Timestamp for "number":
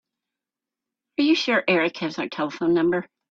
2.73-3.05